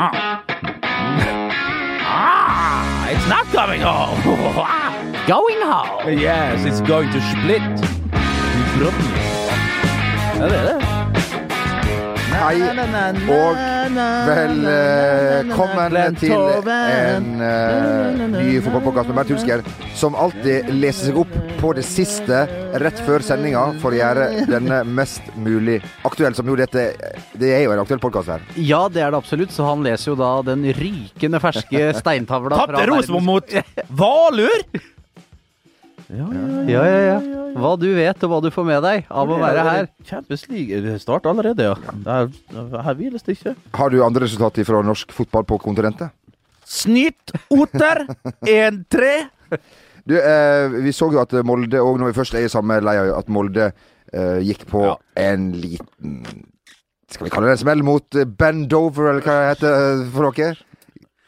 [0.00, 0.44] Ah,
[3.10, 4.22] it's not coming home.
[5.26, 6.16] Going home!
[6.18, 7.60] yes, it's going to split.
[12.38, 12.60] Hei,
[13.34, 13.56] og
[14.28, 16.34] velkommen til
[16.70, 19.64] en eh, ny fotballpodkast med Bernt Hulsker,
[19.98, 22.44] som alltid leser seg opp på det siste
[22.78, 26.36] rett før sendinga for å gjøre denne mest mulig aktuell.
[26.38, 26.92] Som jo dette
[27.38, 28.44] Det er jo en aktuell podkast her.
[28.54, 32.86] Ja, det er det absolutt, så han leser jo da den rykende ferske steintavla Tapte
[32.92, 34.96] Rosenborg mot Valur!
[36.08, 36.28] Ja,
[36.68, 37.18] ja, ja.
[37.58, 39.88] Hva du vet og hva du får med deg av å være her.
[40.08, 40.68] Kjempeslig
[41.02, 41.74] start allerede, ja.
[41.74, 43.54] Det er- Her hviles det ikke.
[43.74, 46.10] Har du andre resultater fra norsk fotball på kontinentet?
[46.64, 48.06] Snytt Oter
[48.44, 49.28] 1-3.
[50.08, 53.10] Du, eh, vi så jo at Molde, og når vi først er i samme leia,
[53.18, 53.72] at Molde
[54.12, 54.96] eh, gikk på Ja.
[55.16, 56.22] en liten
[57.10, 60.30] Skal vi kalle det en smell mot eh, Bendover, eller hva det heter det for
[60.32, 60.56] dere?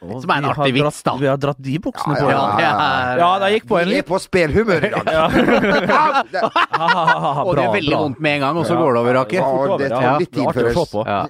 [0.01, 1.11] Som er en Vi har artig vits, da.
[1.21, 2.29] Vi har dratt de buksene på.
[2.31, 5.05] Ja, det er, Ja, det gikk på en Vi er på spelhumør i dag.
[5.17, 5.25] Ja.
[7.45, 9.37] og det er veldig vondt med en gang, og så går det over, Aker.
[9.41, 10.93] Ja, det tar litt tid før oss.
[11.05, 11.21] Ja.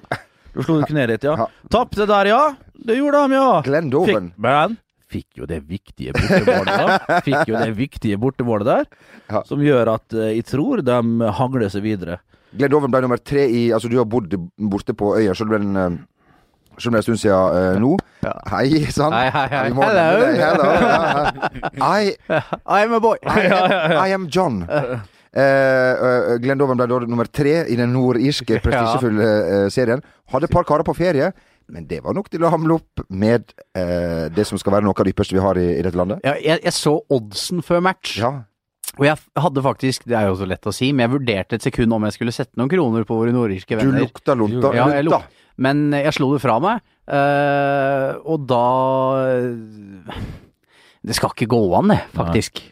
[0.52, 1.34] Du slo kneet ditt, ja.
[1.44, 1.48] Ja.
[1.72, 2.42] Tapte der, ja.
[2.72, 3.60] Det gjorde de, ja.
[3.66, 4.26] Glendoven.
[4.32, 4.76] Fikk, men
[5.12, 6.86] fikk jo det viktige bortemålet da.
[7.26, 8.84] Fikk jo det viktige bortemålet der,
[9.32, 9.40] Ja.
[9.48, 10.96] som gjør at eh, jeg tror de
[11.38, 12.16] hangler seg videre.
[12.56, 15.60] Glendoven ble nummer tre i Altså, du har bodd borte på øya, så du ble
[15.60, 15.64] er
[16.72, 17.92] en eh, selv om det er en stund siden eh, nå.
[18.52, 19.12] Hei sann.
[19.12, 19.70] Hei, hei, hei.
[19.76, 20.26] Hello.
[20.42, 20.68] Hello.
[22.00, 22.16] I,
[22.66, 23.16] I'm a boy.
[23.22, 24.62] I, am, I am John.
[24.62, 24.98] Uh,
[25.40, 29.30] eh, Glendoven ble da nummer tre i den nordirske prestisjefulle
[29.64, 30.02] uh, serien.
[30.32, 31.32] Hadde et par karer på ferie,
[31.72, 34.96] men det var nok til å hamle opp med eh, det som skal være noe
[34.96, 36.22] av det ypperste vi har i, i dette landet.
[36.26, 38.32] Ja, jeg, jeg så oddsen før match, Ja.
[38.98, 41.64] og jeg hadde faktisk Det er jo så lett å si, men jeg vurderte et
[41.64, 44.04] sekund om jeg skulle sette noen kroner på våre nordirske Du venner.
[44.04, 44.74] lukta lunta.
[44.76, 45.22] Ja, jeg lunta.
[45.58, 48.66] Men jeg slo det fra meg, eh, og da
[51.02, 52.62] Det skal ikke gå an, det, faktisk.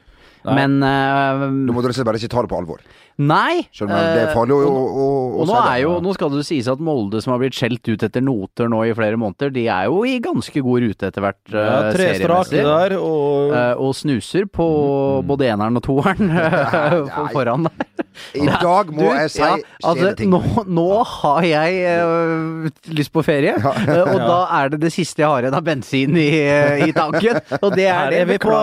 [0.47, 0.55] Nei.
[0.57, 2.81] Men eh, Du må dere bare ikke ta det på alvor.
[3.21, 3.67] Nei.
[3.77, 5.09] Selv om det er farlig å, eh, å,
[5.43, 8.07] å, nå er jo, nå skal det sies at Molde, som har blitt skjelt ut
[8.07, 11.53] etter noter nå i flere måneder, de er jo i ganske god rute etter hvert
[11.53, 14.67] Ja, uh, tre strake der, og Eh, og snuser på
[15.27, 16.31] både eneren og toeren
[17.15, 17.87] for foran der.
[18.37, 19.55] I dag må Du, jeg si ja,
[19.87, 20.33] altså, ting.
[20.33, 23.73] nå, nå har jeg eh, lyst på ferie, ja.
[24.03, 27.39] og da er det det siste jeg har igjen av bensin i, eh, i tanken.
[27.61, 28.21] Og det er her det.
[28.21, 28.57] er vi på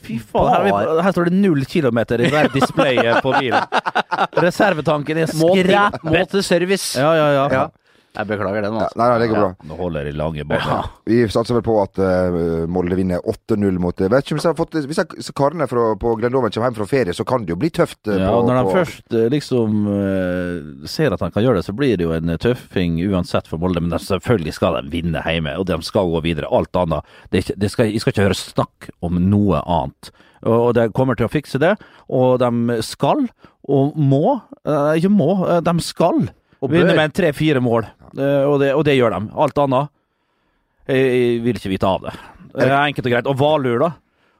[0.00, 3.22] Fy faen, her, er vi på, her står det null kilometer i det display displayet
[3.24, 3.69] på bilen.
[4.46, 5.76] Reservetanken er Må til,
[6.06, 6.98] må til service.
[6.98, 7.46] Ja, ja, ja.
[7.54, 7.68] Ja.
[8.10, 8.98] Jeg beklager den, altså.
[8.98, 9.48] nei, nei, det går bra.
[9.70, 10.86] Nå holder de lange baner.
[11.06, 14.48] Vi satser vel på at uh, Molde vinner 8-0 mot eh, Vet ikke om jeg
[14.48, 17.46] har fått Hvis jeg, så karene fra, på Glendoven kommer hjem fra ferie, så kan
[17.46, 18.00] det jo bli tøft.
[18.08, 21.68] Uh, Ja, på, når de på, først liksom uh, ser at han kan gjøre det,
[21.68, 23.84] så blir det jo en tøffing uansett for Molde.
[23.84, 26.50] Men selvfølgelig skal de vinne hjemme, og de skal gå videre.
[26.50, 30.10] Alt annet det det skal, Jeg skal ikke høre snakk om noe annet.
[30.48, 31.74] Og de kommer til å fikse det,
[32.08, 33.26] og de skal,
[33.68, 36.22] og må eh, Ikke må, eh, de skal
[36.64, 37.88] vinne med tre-fire mål.
[38.16, 39.32] Eh, og, det, og det gjør de.
[39.36, 39.96] Alt annet
[40.90, 42.14] jeg, jeg vil ikke vite av det.
[42.56, 43.28] Enkelt og greit.
[43.30, 43.90] Og Valur, da.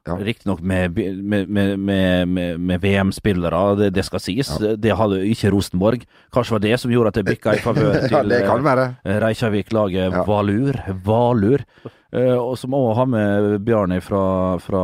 [0.09, 0.17] Ja.
[0.17, 2.29] Riktignok med, med, med,
[2.59, 4.49] med, VM-spillere, det, det skal sies.
[4.59, 6.07] Det hadde ikke Rosenborg.
[6.33, 10.25] Kanskje var det som gjorde at det bikka i favør til eh, Reykjavik-laget Ja.
[10.27, 10.81] Valur.
[11.05, 11.67] Valur.
[12.11, 14.81] Eh, og som òg har med Bjarni fra, fra,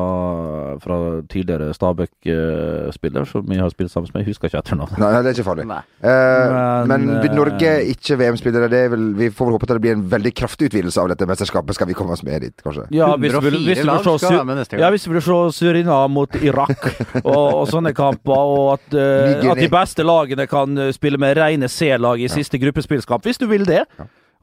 [0.79, 4.23] fra tidligere Stabæk-spiller, som vi har spilt sammen med.
[4.23, 5.01] Jeg husker ikke etternavnet.
[5.03, 5.65] Nei, det er ikke farlig.
[5.67, 8.69] Eh, Men, men, eh, Norge ikke VM-spillere.
[8.71, 11.11] Det er vel, Vi får vel håpe at det blir en veldig kraftig utvidelse av
[11.11, 11.75] dette mesterskapet.
[11.75, 12.87] Skal vi komme oss med dit, kanskje?
[12.95, 16.87] Ja, hvis du vil, hvis du vil se Surinam mot Irak
[17.25, 22.23] og, og sånne kamper, og at, at de beste lagene kan spille med rene C-lag
[22.23, 23.83] i siste gruppespillskamp, hvis du vil det.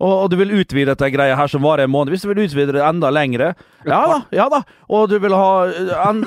[0.03, 2.11] Og, og du vil utvide dette greia her som varer en måned.
[2.11, 3.53] Hvis du vil utvide det enda lengre,
[3.87, 4.63] ja da, ja da.
[4.91, 6.25] Og du vil ha eh, en,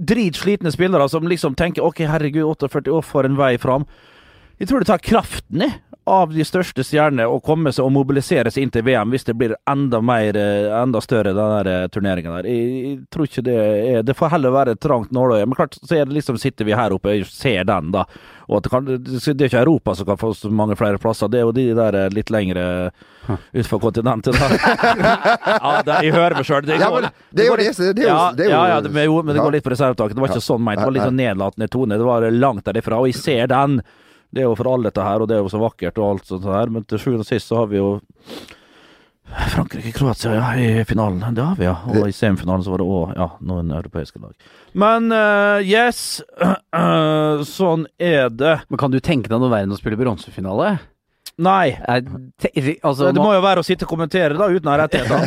[0.00, 3.84] dritslitne spillere som liksom tenker OK, herregud, 48 år for en vei fram.
[4.60, 5.70] Jeg tror det tar kraften i
[6.10, 9.36] av de største stjernene å komme seg og mobilisere seg inn til VM hvis det
[9.38, 12.48] blir enda mer, eh, enda større, den der eh, turneringen der.
[12.50, 15.46] Jeg, jeg tror ikke det er Det får heller være trangt nåløye.
[15.46, 18.04] Men klart, så er det liksom sitter vi her oppe og ser den, da.
[18.50, 21.30] Og at det, kan, det er ikke Europa som kan få så mange flere plasser,
[21.30, 22.64] det er jo de der eh, litt lengre
[23.54, 24.34] utenfor kontinentet.
[24.34, 24.48] Da.
[25.54, 26.64] ja, det, jeg hører meg sjøl.
[26.66, 29.06] Det, Ja, men det går det, det ja, det er jo- ja, ja, det, men,
[29.06, 30.18] jo, men det går litt på reservetaket.
[30.18, 30.80] Det var ikke sånn ment.
[30.82, 31.98] Det var litt sånn nedlatende tone.
[32.00, 32.98] Det var langt derifra.
[32.98, 33.80] Og jeg ser den.
[34.30, 36.30] Det er jo for alle dette her, og det er jo så vakkert og alt
[36.30, 37.92] sånt her, men til sjuende og sist så har vi jo
[39.30, 41.22] Frankrike-Kroatia, ja, i finalen.
[41.34, 41.76] Det har vi, ja.
[41.86, 44.34] Og i semifinalen så var det òg ja, noen europeiske lag.
[44.74, 46.20] Men uh, yes,
[47.56, 48.56] sånn er det.
[48.70, 50.72] Men kan du tenke deg noe verre enn å spille bronsefinale?
[51.40, 51.72] Nei.
[52.82, 55.20] Altså, det må jo være å sitte og kommentere da, uten å ha rettigheter.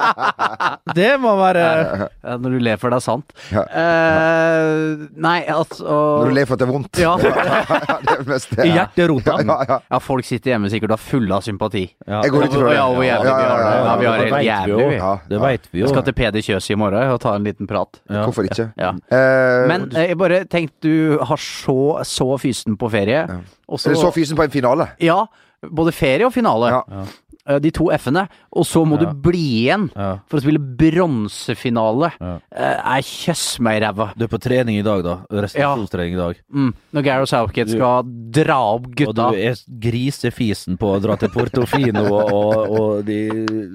[0.98, 3.34] det må være ja, Når du ler for det er sant.
[3.54, 3.64] Ja.
[3.70, 7.00] Uh, nei, altså Når du ler for at det er vondt.
[7.00, 7.14] Ja.
[7.20, 9.38] det er mest, i hjerterota.
[9.40, 9.78] Ja, ja.
[9.86, 11.86] ja, folk sitter hjemme sikkert og er fulle av sympati.
[12.06, 12.20] Ja.
[12.26, 12.76] Jeg går ut ifra det.
[12.76, 13.70] Ja, hvor jævlig vi har det.
[13.70, 14.90] Ja, vi har det helt vet vi jævlig, jo.
[14.90, 14.98] vi.
[15.00, 15.42] Ja, Det ja.
[15.46, 15.86] veit vi jo.
[15.86, 18.02] Jeg skal til Peder Kjøs i morgen og ta en liten prat.
[18.10, 18.26] Ja.
[18.26, 18.68] Hvorfor ikke?
[18.80, 18.92] Ja.
[19.08, 23.24] Eh, Men eh, jeg bare tenkte du har så, så fysen på ferie.
[23.70, 24.89] Og så, Eller så fysen på en finale.
[24.98, 25.26] Ja,
[25.62, 26.70] både ferie og finale.
[26.70, 27.04] Ja.
[27.48, 28.28] Eh, De to F-ene.
[28.52, 29.10] Og så må Ja.
[29.10, 30.18] du bli igjen Ja.
[30.28, 32.12] for å spille bronsefinale.
[32.20, 32.38] Ja.
[32.52, 34.12] Eh, kjøss meg i ræva.
[34.16, 35.14] Du er på trening i dag, da.
[35.30, 36.36] Restitusjonstrening i dag.
[36.54, 36.74] Mm.
[36.94, 39.08] Når Gareth Southgate Du- skal dra opp gutta.
[39.28, 43.28] Og du er grisefisen på å dra til Portofino og, og, og de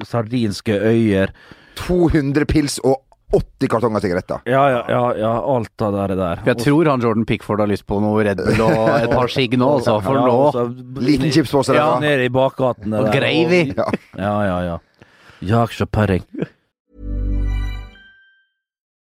[0.05, 1.29] sardinske øyer.
[1.75, 2.97] 200 pils og
[3.35, 4.41] 80 kartonger sigaretter.
[4.49, 6.41] Ja, ja, ja, ja alt av det der.
[6.47, 9.57] Jeg tror han Jordan Pickford har lyst på noe Red Bull og et par sigg
[9.59, 9.99] nå, altså.
[10.05, 10.67] For nå og så-
[11.01, 11.81] Liten chipspose der.
[11.81, 11.99] Ja.
[11.99, 13.73] Nede i bakgatene Og gravy.
[13.75, 13.89] Ja.
[14.17, 14.77] Ja, ja, ja.
[15.41, 15.71] Jak.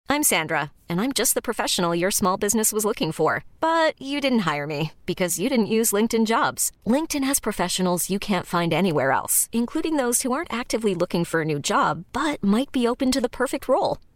[0.10, 3.44] I'm Sandra, and I'm just the professional your small business was looking for.
[3.62, 6.72] But you didn't hire me because you didn't use LinkedIn jobs.
[6.86, 11.42] LinkedIn has professionals you can't find anywhere else, including those who aren't actively looking for
[11.42, 13.98] a new job but might be open to the perfect role,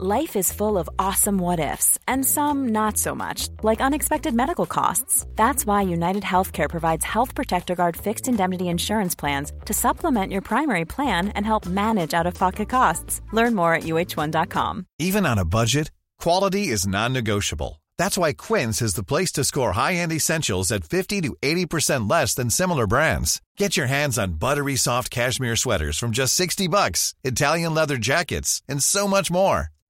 [0.00, 4.64] Life is full of awesome what ifs, and some not so much, like unexpected medical
[4.64, 5.26] costs.
[5.34, 10.40] That's why United Healthcare provides Health Protector Guard fixed indemnity insurance plans to supplement your
[10.40, 13.22] primary plan and help manage out of pocket costs.
[13.32, 14.86] Learn more at uh1.com.
[15.00, 15.90] Even on a budget,
[16.20, 17.82] quality is non-negotiable.
[17.98, 22.34] That's why Quince is the place to score high-end essentials at 50 to 80% less
[22.34, 23.42] than similar brands.
[23.56, 28.62] Get your hands on buttery soft cashmere sweaters from just 60 bucks, Italian leather jackets,
[28.68, 29.70] and so much more.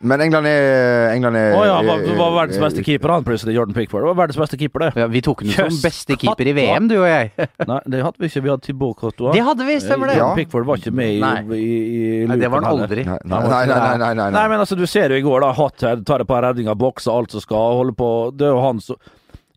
[0.00, 3.56] Men England er, England er Å ja, var, var verdens beste keeper, han plutselig.
[3.56, 4.04] Jordan Pickford.
[4.04, 5.02] Det var verdens beste keeper, det.
[5.02, 6.52] Ja, vi tok den som beste keeper i.
[6.54, 7.32] VM, du og jeg.
[7.70, 8.42] Nei, det hadde vi ikke.
[8.44, 9.34] Vi hadde Thibaut Courtois.
[9.34, 10.20] Det hadde vi, stemmer det.
[10.20, 11.34] Jordan Pickford var ikke med i, Nei.
[11.58, 13.06] i, i, Nei, det var han aldri.
[13.08, 15.50] Nei, nei, nei, nei, nei, nei, Nei, men altså, du ser jo i går, da.
[15.58, 18.78] Hothead tar et par redninger, bokser alt som skal, holde på Det er jo han
[18.84, 19.02] som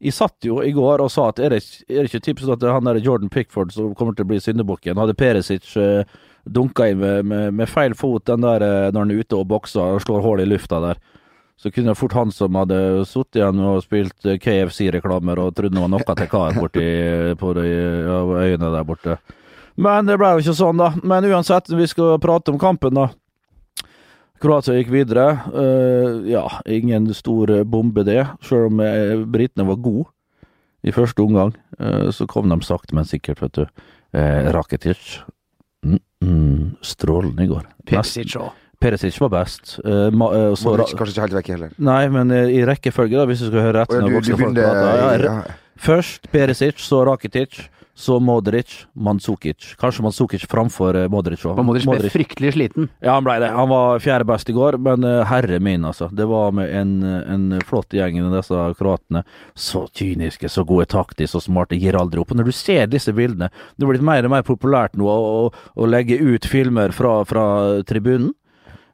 [0.01, 2.65] Jeg satt jo i går og sa at er det, er det ikke tips at
[2.65, 4.97] det er han der Jordan Pickford som kommer til å bli syndebukken?
[4.97, 6.01] Hadde Perisic uh,
[6.45, 9.49] dunka inn med, med, med feil fot den der eh, når han er ute og
[9.51, 11.01] bokser og slår hull i lufta der.
[11.61, 15.77] Så kunne det fort han som hadde sittet igjen og spilt eh, KFC-reklamer og trodde
[15.77, 16.87] det var noe til kar borti
[17.37, 17.67] på de
[18.41, 19.19] øyene der borte.
[19.81, 20.91] Men det ble jo ikke sånn, da.
[21.05, 23.09] Men uansett, vi skal prate om kampen, da.
[24.41, 25.27] Kroatia gikk videre.
[25.53, 28.23] Uh, ja, ingen stor bombe, det.
[28.45, 30.09] Selv om eh, britene var gode
[30.81, 33.85] i første omgang, uh, så kom de sakte, men sikkert, vet du.
[34.17, 35.21] Uh, Rakitic.
[36.21, 37.65] Mm, strålende i går.
[37.89, 38.51] Perisic òg.
[38.81, 39.75] Perisic var best.
[39.85, 41.73] Uh, ma, uh, så, Modric kanskje ikke helt vekk heller.
[41.77, 43.93] nei, men uh, i rekkefølge, da, hvis du skal høre rett.
[43.93, 44.95] Oh, ja, du, du begynner, folk da.
[44.97, 47.59] Ja, ja, Først Perisic, så Rakitic,
[47.93, 49.75] så Modric, Mandzukic.
[49.81, 51.59] Kanskje Mandzukic framfor eh, Modric òg.
[51.65, 52.89] Modric ble fryktelig sliten.
[53.03, 53.51] Ja, han ble det.
[53.55, 56.09] Han var fjerde best i går, men eh, herre min, altså.
[56.15, 59.23] Det var med en, en flott gjeng av disse kroatene.
[59.55, 62.33] Så kyniske, så gode taktisk og smarte, gir aldri opp.
[62.33, 65.17] Og når du ser disse bildene, det er blitt mer og mer populært nå å,
[65.45, 67.45] å, å legge ut filmer fra, fra
[67.87, 68.31] tribunen.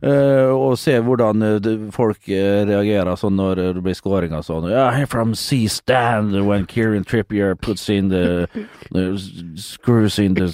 [0.01, 4.69] Eh, og se hvordan uh, folk uh, reagerer sånn når det blir scoring og sånn.
[4.71, 8.47] Yeah, I'm from C-stand when Kieran Trippier puts in the,
[8.91, 9.17] the
[9.55, 10.47] screws in the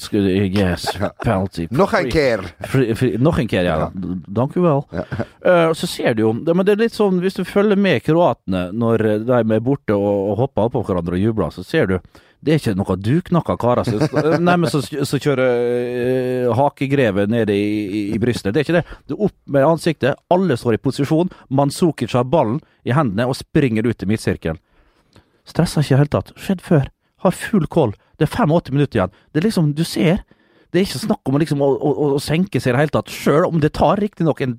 [0.47, 0.87] yes,
[1.23, 1.67] penalty.
[1.71, 2.45] Nog en keer!
[3.19, 3.91] Nog en keer, ja.
[3.93, 4.63] Dank u
[5.75, 8.69] så ser du jo det, Men det er litt sånn, hvis du følger med kroatene
[8.71, 11.97] når de er borte og, og hopper oppå hverandre og jubler, så ser du
[12.43, 14.01] Det er ikke noe duknakka karer som
[14.43, 18.51] Nei, men så, så kjører uh, hakegrevet ned i, i, i brystet.
[18.51, 18.83] Det er ikke det.
[18.83, 21.31] Er opp med ansiktet, alle står i posisjon.
[21.47, 24.59] Manzukic har ballen i hendene og springer ut i midtsirkelen.
[25.47, 26.35] Stressa ikke i det hele tatt.
[26.39, 26.87] Skjedd før.
[27.23, 27.95] Har full koll.
[28.19, 29.17] Det er 85 minutter igjen.
[29.31, 30.23] Det er liksom, du ser.
[30.73, 33.11] Det er ikke snakk om liksom å, å, å, senke seg i det hele tatt,
[33.13, 34.55] sjøl om det tar riktignok en,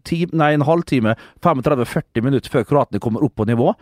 [0.46, 3.72] en halvtime, 35-40 minutter før kroatene kommer opp på nivå.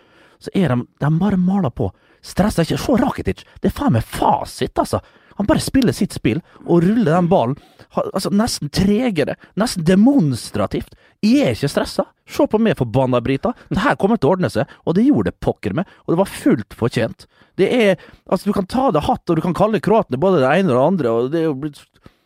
[0.43, 1.91] Så er de, de bare maler på.
[2.23, 2.79] Stressa ikke.
[2.81, 3.45] Se Rakitic!
[3.61, 5.03] Det er faen meg fasit, altså!
[5.39, 7.57] Han bare spiller sitt spill og ruller den ballen.
[7.97, 10.93] Altså, nesten tregere, nesten demonstrativt.
[11.25, 12.05] Jeg er ikke stressa.
[12.29, 13.55] Se på meg, forbanna brita.
[13.71, 15.89] Det her kommer til å ordne seg, og det gjorde det pokker meg.
[16.05, 17.27] Og det var fullt fortjent.
[17.61, 17.97] Det er
[18.29, 20.77] Altså, du kan ta det hatt, og du kan kalle kroatene både det ene og
[20.77, 21.81] det andre, og det er jo blitt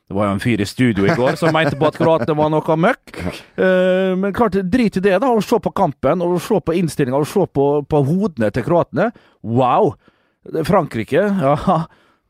[0.07, 2.51] det var jo en fyr i studio i går som mente på at kroatene var
[2.55, 3.21] noe møkk.
[3.59, 5.33] Uh, men klart, drit i det, da.
[5.35, 9.11] Og se på kampen, og se på innstillinga, og se på, på hodene til kroatene.
[9.43, 9.97] Wow!
[10.67, 11.57] Frankrike, ja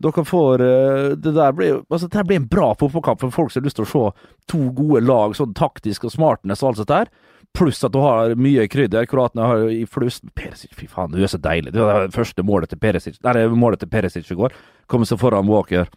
[0.03, 3.63] dere får uh, Det der blir altså, det blir en bra fotballkamp for folk som
[3.63, 6.93] har lyst til å se to gode lag, sånn taktisk og smartness og alt sånt
[6.93, 7.13] der.
[7.57, 9.07] Pluss at du har mye krydder.
[9.09, 11.73] Kroatene har i flust Peresic, fy faen, du er så deilig.
[11.73, 14.55] Det var det første målet til Peresic, nei, målet til Peresic i går.
[14.91, 15.89] Komme seg foran Walker.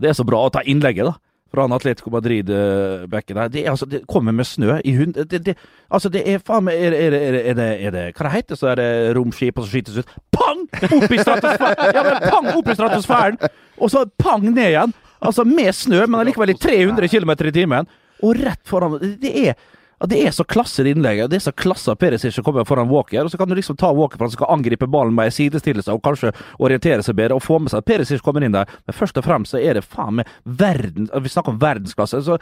[0.00, 1.16] Det er så bra å ta innlegget, da.
[1.52, 3.50] Fra han Atletico Madrid-bekken der.
[3.52, 5.18] Det, altså, det kommer med snø i hund...
[5.28, 5.54] Det, det,
[5.92, 8.56] altså, det er faen meg er, er, er, er, det, er det Hva det heter
[8.56, 10.64] så er det romskip, så skytes ut Pang!
[10.96, 11.92] Opp i stratosfæren!
[11.92, 13.36] Ja, men pang opp i stratosfæren!
[13.76, 14.96] Og så pang ned igjen!
[15.22, 17.92] Altså med snø, men allikevel i 300 km i timen.
[18.24, 19.54] Og rett foran Det er
[20.02, 21.30] at det er så klasse det innlegget.
[21.30, 23.22] Det er så klasse av Perisic som kommer foran Walker.
[23.22, 25.94] Og så kan du liksom ta Walker for han skal angripe ballen med en sidestillelse
[25.94, 28.70] og kanskje orientere seg bedre og få med seg at Perisic kommer inn der.
[28.86, 32.22] Men først og fremst så er det faen meg verden Vi snakker om verdensklasse.
[32.26, 32.38] så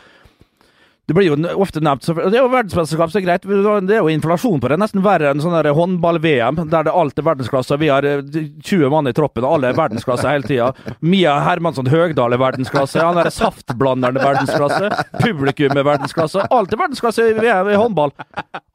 [1.11, 3.43] det blir jo ofte nevnt Det er jo verdensmesterskap, så er greit.
[3.43, 4.77] Det er jo inflasjon på det.
[4.79, 7.79] Nesten verre enn sånn håndball-VM, der det alt er verdensklasse.
[7.83, 10.69] Vi har 20 eh, mann i troppen, alle er verdensklasse hele tida.
[11.03, 13.03] Mia Hermansson Høgdal er verdensklasse.
[13.03, 15.03] Han derre saftblanderen er verdensklasse.
[15.19, 16.47] Publikum er verdensklasse.
[16.47, 18.15] Alt er verdensklasse i, i håndball.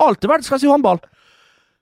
[0.04, 1.00] Alt er verdensklasse i håndball.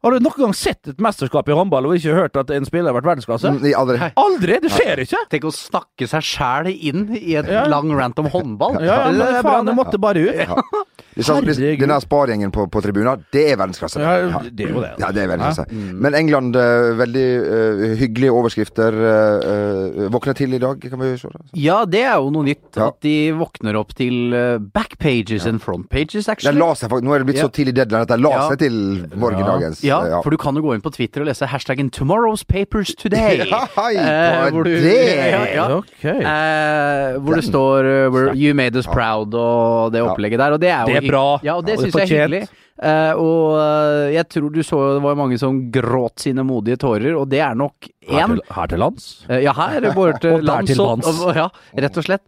[0.03, 2.91] Har du noen gang sett et mesterskap i håndball og ikke hørt at en spiller
[2.91, 3.53] har vært verdensklasse?
[3.55, 4.09] Mm, aldri.
[4.19, 4.57] Aldri!
[4.65, 5.21] Det skjer ikke!
[5.31, 7.63] Tenk å snakke seg sjæl inn i et ja.
[7.71, 8.81] lang rant om håndball.
[8.83, 10.91] Ja, ja men faen, det måtte bare ut.
[11.15, 11.37] Ja.
[11.83, 14.01] Denne spargjengen på, på tribunen, det er verdensklasse.
[14.01, 14.93] Ja, det er jo det.
[15.01, 15.67] Ja, det er verdensklasse.
[15.69, 15.99] Mm.
[16.05, 18.97] Men England, uh, veldig uh, hyggelige overskrifter.
[18.97, 21.31] Uh, våkner til i dag, kan vi se.
[21.33, 21.43] det?
[21.63, 22.69] Ja, det er jo noe nytt.
[22.81, 24.33] At de våkner opp til
[24.73, 26.57] backpages and frontpages, actually.
[26.79, 28.77] Seg, Nå er det blitt så tidlig deadline at de la seg til
[29.19, 29.83] morgendagens.
[29.85, 32.93] Ja, ja, for du kan jo gå inn på Twitter og lese hashtaggen 'Tomorrow's Papers
[32.99, 33.45] Today'.
[33.53, 34.73] ja, hei, eh, hvor, du,
[35.33, 35.67] ja, ja.
[35.79, 36.17] Okay.
[36.19, 40.57] Eh, hvor det står uh, 'You made us proud' og det opplegget der.
[40.57, 41.25] Og det er jo Det er bra.
[41.45, 42.45] Ja, og det syns jeg er hyggelig.
[42.73, 47.13] Uh, og uh, jeg tror du så det var mange som gråt sine modige tårer,
[47.13, 49.05] og det er nok én her, her, til lands?
[49.29, 51.45] Uh, ja, her borte til lands til og, og, ja,
[51.85, 52.25] rett og slett.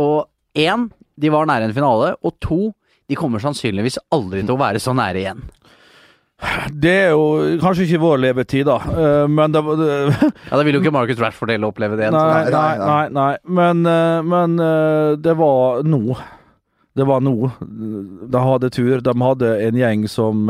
[0.00, 0.16] og
[0.56, 0.88] én,
[1.20, 2.72] de var nære en finale, og to,
[3.04, 5.44] de kommer sannsynligvis aldri til å være så nære igjen.
[6.72, 8.78] Det er jo kanskje ikke vår levetid, da,
[9.28, 9.90] men det, det
[10.24, 12.08] Ja, Da vil jo ikke Marcus Rashford heller oppleve det.
[12.16, 13.84] Nei, nei, nei, nei, Men,
[14.24, 14.56] men
[15.20, 16.16] det var nå.
[17.00, 17.34] Det var nå.
[17.60, 19.00] De hadde tur.
[19.04, 20.46] De hadde en gjeng som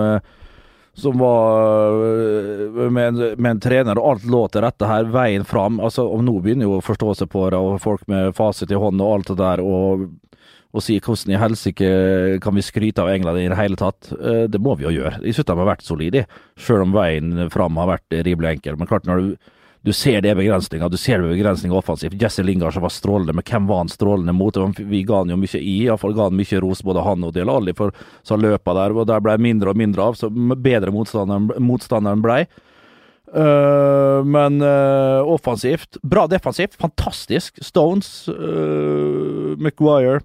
[1.01, 5.07] som var med en, med en, trener, og alt lå til rette her.
[5.15, 5.79] Veien fram.
[5.81, 8.81] Altså, og nå begynner jo å forstå seg på det, og folk med fasit i
[8.81, 9.63] hånd og alt det der.
[9.65, 10.11] og
[10.71, 11.87] og si hvordan i helsike
[12.43, 14.13] kan vi skryte av England i det hele tatt.
[14.15, 15.19] Eh, det må vi jo gjøre.
[15.25, 18.79] Jeg synes de har vært solide, selv om veien fram har vært rimelig enkel.
[18.79, 19.51] Men klart, når du,
[19.83, 22.19] du ser det begrensninga, du ser det begrensninga offensivt.
[22.21, 24.57] Jesse Lingard som var strålende, men hvem var han strålende mot?
[24.77, 27.49] Vi ga han jo mye i, iallfall ga han mye ros, både han og Del
[27.49, 27.95] Alli, for
[28.27, 32.43] så løpa der, og der ble mindre og mindre av, så bedre motstanderen, motstanderen blei.
[33.31, 37.61] Uh, men uh, offensivt Bra defensivt, fantastisk.
[37.63, 40.19] Stones, uh, Maguire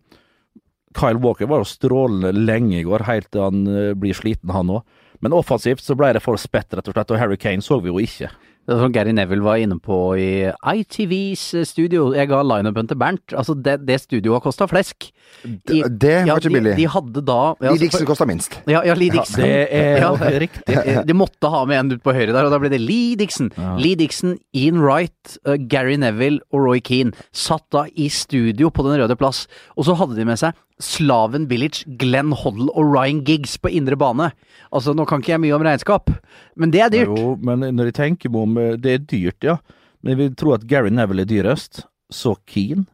[0.97, 3.63] Kyle Walker var jo strålende lenge i går, helt til han
[3.99, 4.83] blir sliten, han òg.
[5.23, 7.91] Men offensivt så ble det for spett, rett og slett, og Harry Kane så vi
[7.91, 8.29] jo ikke.
[8.65, 12.07] Det var som Gary Neville var inne på i ITVs eh, studio.
[12.17, 13.35] Jeg ga lineupen til Bernt.
[13.37, 15.11] Altså, det, det studioet har kosta flesk.
[15.45, 16.73] De, det var ja, ikke billig.
[16.73, 18.57] De, de hadde da ja, Lee Dixon kosta minst.
[18.65, 19.45] Ja, ja Lee Dixon.
[19.45, 20.79] Ja, det er ja, riktig.
[21.09, 23.51] De måtte ha med en ut på høyre der, og da ble det Lee Dixon.
[23.77, 28.85] Lee Dixon, Ian Wright, uh, Gary Neville og Roy Keane satt da i studio på
[28.87, 29.45] Den røde plass,
[29.77, 33.95] og så hadde de med seg Slaven Village, Glenn Hoddle og Ryan Giggs på indre
[33.99, 34.31] bane.
[34.75, 36.11] Altså, nå kan ikke jeg mye om regnskap,
[36.59, 37.13] men det er dyrt.
[37.15, 39.57] Jo, men når jeg tenker meg om eh, Det er dyrt, ja.
[40.03, 41.85] Men jeg vil tro at Gary Neville er dyrest.
[42.11, 42.87] Så Keen.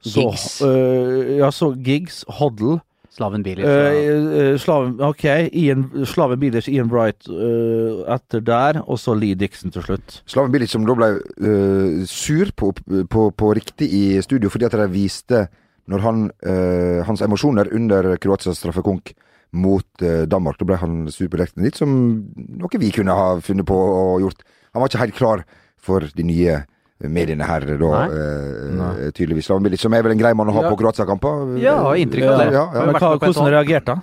[0.00, 0.62] Så, Giggs.
[0.64, 3.64] Øh, ja, så Giggs, Hoddle Slaven Bilic.
[3.64, 4.52] Øh, ja.
[4.52, 9.70] eh, Slaven, ok, Ian, Slaven Bilic, Ian Wright eh, etter der, og så Lee Dixon
[9.74, 10.22] til slutt.
[10.30, 11.08] Slaven Bilic som da ble
[11.42, 12.72] øh, sur på,
[13.10, 15.48] på, på riktig i studio fordi at de viste
[15.90, 19.12] når han, øh, hans emosjoner under Kroatias straffekonk
[19.52, 20.58] mot øh, Danmark.
[20.60, 21.90] Da ble han sur på lekten Litt som
[22.36, 24.44] noe vi kunne ha funnet på og gjort.
[24.74, 25.42] Han var ikke helt klar
[25.80, 26.60] for de nye
[27.00, 29.48] mediene her da, øh, tydeligvis.
[29.80, 30.70] Som er vel en grei mann å ha Ja.
[30.70, 31.56] på Kroatia-kamper.
[31.58, 32.52] Ja, har inntrykk av det.
[32.52, 32.86] Ja, ja.
[32.86, 34.02] Men hva, hvordan reagerte han?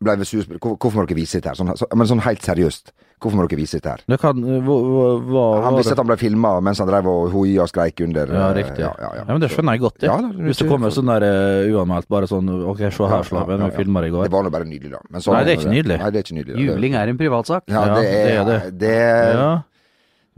[0.00, 0.42] Ble vi sur.
[0.58, 1.56] Hvor- Hvorfor må dere vise dette her?
[1.60, 2.92] Sånn, så, men sånn helt seriøst.
[3.20, 4.00] Hvorfor må dere vise dette her?
[4.08, 7.04] Det kan, eh, hva, hva, hva Han visste at han ble filma mens han drev
[7.06, 8.32] og hoia og skreik under.
[8.32, 8.80] Ja, øh, riktig.
[8.80, 10.08] Ja, Ja, ja, men det skjønner jeg godt, det.
[10.08, 11.26] Ja, da, Hvis det kommer sånn der
[11.68, 14.24] uh, uanmeldt, bare sånn OK, se her, Slaven, vi filmer i går.
[14.24, 15.00] Det var nå bare nydelig, da.
[15.10, 15.98] Men sånn Nei, det er ikke nydelig.
[16.00, 16.64] Nei, det er ikke nydelig.
[16.64, 17.62] Juling er en privatsak.
[17.68, 19.36] Ja, det er det er det.
[19.36, 19.50] Ja.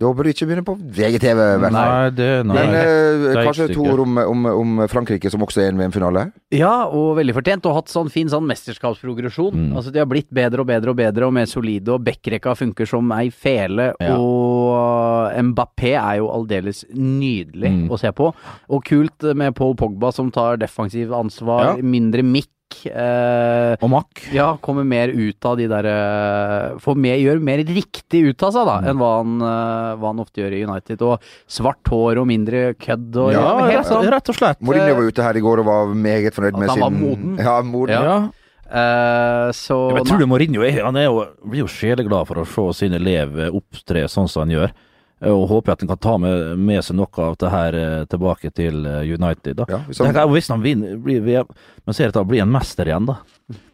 [0.03, 1.93] Da bør du ikke begynne på VGTV, i hvert fall.
[1.93, 2.57] Nei, det nei.
[2.59, 6.25] Men eh, kanskje to ord om, om, om Frankrike, som også er en VM-finale?
[6.55, 7.69] Ja, og veldig fortjent.
[7.71, 9.55] Og hatt sånn fin sånn mesterskapsprogresjon.
[9.55, 9.77] Mm.
[9.79, 12.89] Altså De har blitt bedre og bedre og bedre og mer solide, og backrekka funker
[12.91, 13.93] som ei fele.
[14.03, 14.17] Ja.
[14.19, 17.89] Og Mbappé er jo aldeles nydelig Mm.
[17.91, 18.33] å se på.
[18.69, 21.83] Og kult med Paul Pogba som tar defensiv ansvar, Ja.
[21.83, 22.23] mindre
[22.87, 24.23] Eh, Og Mack.
[24.33, 28.53] ja, kommer mer ut av de der eh, Får mer, Gjør mer riktig ut av
[28.53, 28.89] seg, da, Mm.
[28.91, 31.03] enn hva han, eh, hva han ofte gjør i United.
[31.03, 34.09] Og svart hår og mindre kødd og Ja, ja helt sånn.
[34.11, 34.61] rett og slett.
[34.61, 37.01] Mourinho var ute her i går og var meget fornøyd med sin At han var
[37.01, 37.37] moden.
[37.39, 37.91] Ja, moden.
[38.03, 38.17] Ja.
[38.73, 42.37] Eh, så Ja, men tror du Mourinho er, han er jo, blir jo sjeleglad for
[42.41, 44.71] å se sine elev opptre sånn som han gjør.
[45.31, 48.51] Og håper at han kan ta med, med seg noe av det her eh, tilbake
[48.57, 49.61] til eh, United.
[49.61, 49.67] da.
[49.71, 51.47] Ja, hvis han, hvis han vinner, blir blir,
[51.87, 53.21] men ser at han blir en mester igjen, da.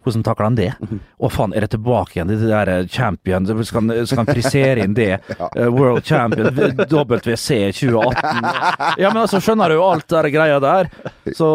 [0.05, 0.69] Hvordan takler han det?
[1.25, 3.49] Å faen, er det tilbake igjen, det der eh, champion?
[3.65, 5.11] Skal han, skal han frisere inn det?
[5.41, 5.51] ja.
[5.73, 8.49] World champion, WC 2018.
[9.03, 10.89] Ja, men altså, skjønner du jo alt det greia der.
[11.37, 11.49] Så,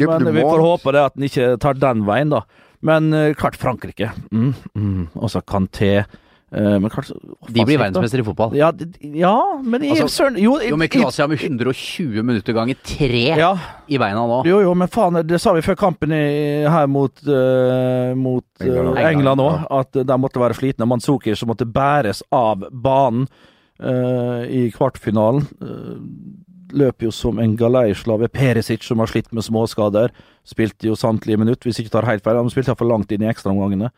[0.00, 2.44] men vi får håpe det at han ikke tar den veien, da.
[2.80, 4.10] Men eh, klart Frankrike.
[4.30, 5.06] Mm, mm.
[5.14, 6.04] Også Kanté.
[6.50, 7.10] Eh, men klart
[7.48, 8.54] De blir verdensmestere i fotball.
[8.56, 8.70] Ja,
[9.02, 13.50] ja, men i Altså, søren Jo, Jo, men Kroatia med 120 minutter ganger tre ja,
[13.86, 14.40] i beina nå.
[14.48, 18.96] jo, jo, men faen, det sa vi før kampen i, her mot, uh, mot uh,
[19.02, 19.44] England.
[19.44, 20.88] Òg, at de måtte være slitne.
[20.88, 23.28] Mandzukic som måtte bæres av banen
[23.84, 25.44] uh, i kvartfinalen.
[25.60, 25.98] Uh,
[26.72, 28.30] løp jo som en galeislave.
[28.32, 30.12] Perisic, som har slitt med småskader,
[30.48, 32.40] spilte jo samtlige minutt, hvis ikke tar helt feil.
[32.40, 33.92] Han spilte for langt inn i ekstraomgangene.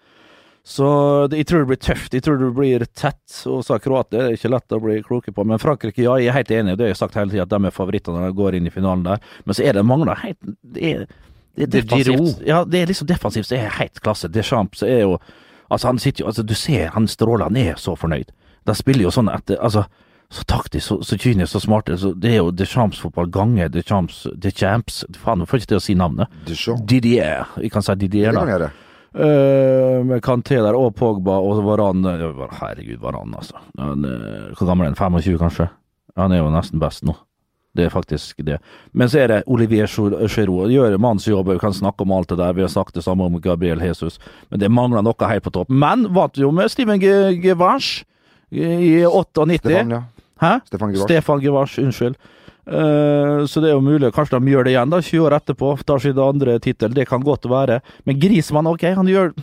[0.65, 0.87] Så
[1.31, 2.15] det, jeg tror det blir tøft.
[2.15, 3.23] Jeg tror det blir tett.
[3.49, 5.45] Og sa Kroatia, det er ikke lett å bli kloke på.
[5.49, 6.77] Men Frankrike, ja, jeg er helt enig.
[6.79, 8.75] Det har jeg sagt hele tida, at de er favoritter når de går inn i
[8.75, 9.23] finalen der.
[9.49, 11.07] Men så er det mangler helt Det er,
[11.57, 12.45] det er Det defensivt.
[12.47, 13.49] Ja, det er liksom defensivt.
[13.51, 14.29] Det er helt klasse.
[14.29, 15.17] Deschamps er jo
[15.71, 17.49] Altså, han sitter jo Altså, du ser han stråler.
[17.49, 18.31] Han er så fornøyd.
[18.67, 19.87] De spiller jo sånn etter Altså,
[20.31, 21.97] så taktisk, så, så kynisk, så smarte.
[21.99, 25.97] Så det er jo Deschamps-fotball ganger Deschamps Deschamps Faen, jeg får ikke til å si
[25.99, 26.31] navnet.
[26.47, 26.85] Deschamps.
[26.87, 27.49] Didier.
[27.59, 28.45] Jeg kan si Det Didier, da.
[28.47, 28.71] gjøre.
[29.11, 32.05] Uh, med Kanté der, og Pogba og Varan.
[32.05, 33.59] Herregud, Varan, altså.
[33.79, 35.19] Han, eh, hvor gammel er han?
[35.19, 35.67] 25, kanskje?
[36.17, 37.17] Han er jo nesten best nå.
[37.75, 38.59] Det er faktisk det.
[38.93, 40.71] Men så er det Olivier Giroud.
[40.71, 42.55] Gjør mannsjobb, vi kan snakke om alt det der.
[42.55, 44.19] Vi har sagt det samme om Gabriel Jesus.
[44.51, 45.71] Men det mangler noe helt på topp.
[45.71, 48.01] Men vant jo med Steven Gevars
[48.51, 49.61] i 98.
[49.63, 50.03] Stefan, ja.
[50.41, 50.59] Hæ?
[51.05, 52.19] Stefan Givars, unnskyld.
[52.67, 55.73] Eh, så det er jo mulig, kanskje de gjør det igjen, da, 20 år etterpå.
[55.87, 57.81] Tar sin andre tittel, det kan godt være.
[58.09, 59.35] Men Grismann, ok, han gjør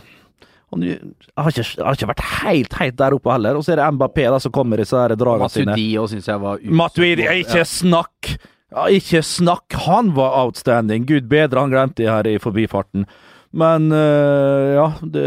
[0.68, 3.56] han har, ikke, har ikke vært helt, helt der oppe heller.
[3.56, 5.72] Og så er det Mbappé da, som kommer i disse dragene sine.
[5.72, 8.34] Matuidi òg syns jeg var Matuidi, ikke snakk!
[8.68, 9.78] Ja, ikke snakk!
[9.86, 11.06] Han var outstanding.
[11.08, 13.08] Gud bedre, han glemte det her i forbifarten.
[13.56, 15.24] Men øh, ja, det,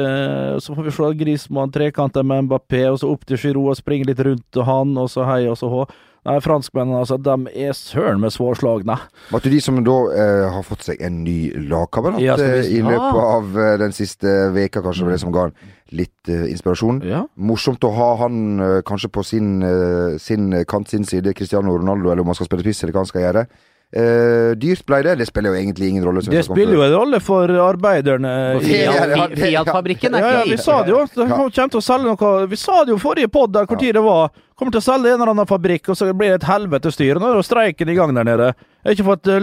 [0.62, 4.06] så får vi se Grismann trekanter med Mbappé, og så opp til Giroud og springe
[4.12, 5.88] litt rundt han, og så hei, og så hå.
[6.22, 7.34] Nei, franskmennene, altså, de
[7.66, 8.94] er søren meg svårslagne.
[9.32, 12.84] Var det de som da eh, har fått seg en ny lagkamerat Ja, eh, i
[12.86, 15.56] løpet av eh, den siste veka, kanskje var det som ga han
[15.98, 17.02] litt eh, inspirasjon?
[17.10, 17.24] Ja.
[17.42, 22.14] Morsomt å ha han eh, kanskje på sin, eh, sin kant, sin side, Cristiano Ronaldo,
[22.14, 23.48] eller om han skal spille spiss, eller hva han skal gjøre.
[23.92, 25.18] Uh, dyrt ble det.
[25.20, 26.22] Det spiller jo egentlig ingen rolle.
[26.24, 28.30] Det spiller jo en rolle for arbeiderne.
[28.64, 31.02] Fiat-fabrikken ja, Fi- det- Fiat-fabrikken er Ja, ja, vi sa det jo.
[31.12, 33.98] De kommer til å selge noe Vi sa det jo forrige pod der hvor tid
[34.00, 34.32] det var.
[34.62, 37.18] Kommer til å selge en eller annen fabrikk, og så blir det et helvete styr.
[37.18, 38.52] Nå er jo streiken i gang der nede.
[38.54, 39.40] Jeg har ikke fått eh,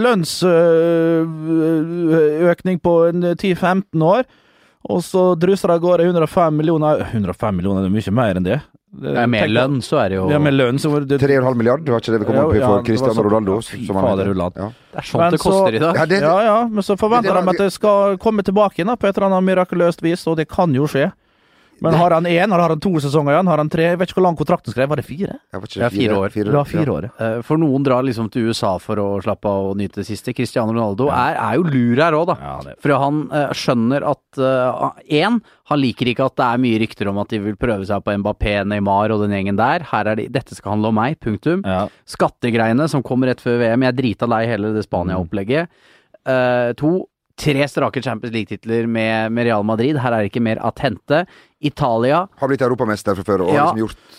[1.59, 2.93] lønnsøkning på
[3.35, 4.23] 10-15 år.
[4.89, 8.45] Og så druser det av gårde 105 millioner 105 millioner, det er mye mer enn
[8.47, 8.61] det.
[8.89, 11.57] Det er Med lønn så er det jo Ja, med lønn så var det 3,5
[11.59, 13.25] milliard, det var ikke det vi kom Ja, opp i ja, for ja, Cristiano så-
[13.27, 13.57] Ronaldo?
[13.61, 14.31] Som han fader.
[14.33, 14.47] Ja.
[14.55, 15.93] Det er sånt Men det så- koster i dag.
[15.99, 18.87] Ja, det, Ja, ja, men så forventer Det- de at det skal komme tilbake igjen
[18.87, 21.11] da, på et eller annet mirakuløst vis, og det kan jo skje.
[21.81, 23.47] Men har han én, har han to sesonger igjen?
[23.47, 23.83] Har han tre?
[23.91, 24.89] Jeg vet ikke hvor lang kontrakten skrev.
[24.89, 25.37] Var det fire?
[25.53, 26.29] Jeg var Ja, fire år.
[26.35, 27.07] Ja, fire år.
[27.09, 27.11] ja.
[27.37, 30.33] Eh, For noen drar liksom til USA for å slappe av og nyte det siste.
[30.35, 32.37] Cristiano Ronaldo er, er jo lur her òg, da.
[32.41, 34.19] Ja, det- For han uh, skjønner at
[35.09, 35.39] Én,
[35.69, 38.13] han liker ikke at det er mye rykter om at de vil prøve seg på
[38.21, 39.81] Mbappé, Neymar og den gjengen der.
[39.89, 41.63] Her er de, Dette skal handle om meg, punktum.
[41.65, 41.87] Ja.
[42.05, 43.81] Skattegreiene som kommer rett før VM.
[43.87, 45.67] Jeg er drita lei hele det Spania-opplegget.
[46.27, 47.08] Uh, to,
[47.39, 49.97] tre strake Champions League-titler med, med Real Madrid.
[50.03, 51.23] Her er det ikke mer at hente.
[51.63, 53.69] Italia Har blitt europamester fra før og Ja.
[53.71, 54.17] liksom gjort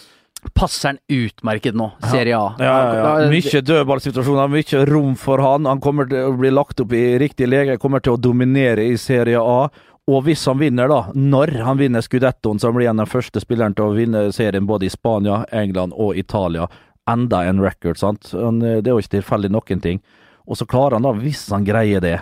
[0.57, 2.55] passer han utmerket nå, Serie A.
[2.59, 3.29] Ja, ja, ja.
[3.29, 5.67] Mye dødballsituasjoner, mye rom for han.
[5.69, 8.97] Han kommer til å bli lagt opp i riktig lege, kommer til å dominere i
[8.97, 9.69] Serie A.
[10.09, 13.77] Og hvis han vinner, da, når han vinner Scudettoen, så blir han den første spilleren
[13.77, 16.71] til å vinne serien både i Spania, England og Italia.
[17.07, 18.33] Enda en record, sant.
[18.33, 20.01] Eh, Det er jo ikke tilfeldig noen ting.
[20.49, 22.17] Og så klarer han da, hvis han greier det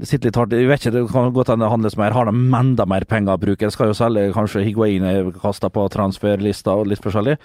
[0.00, 0.54] det sitter litt hardt.
[0.56, 2.14] Jeg vet ikke, Det kan godt hende det handles mer.
[2.16, 3.66] Har de enda mer penger å bruke?
[3.66, 7.36] Jeg skal jo selge kanskje Higuain er kasta på transferlista og litt forskjellig.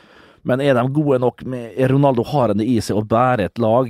[0.45, 3.59] Men er de gode nok med Ronaldo har han det i seg å bære et
[3.59, 3.89] lag